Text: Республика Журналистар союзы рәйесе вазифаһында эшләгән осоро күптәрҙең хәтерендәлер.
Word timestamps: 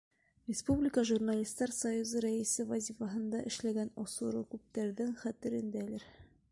Республика 0.51 1.03
Журналистар 1.09 1.73
союзы 1.79 2.23
рәйесе 2.27 2.65
вазифаһында 2.73 3.43
эшләгән 3.51 3.93
осоро 4.07 4.43
күптәрҙең 4.55 5.15
хәтерендәлер. 5.25 6.13